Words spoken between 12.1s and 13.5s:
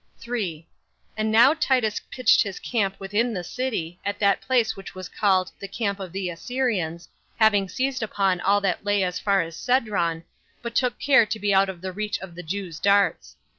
of the Jews' darts.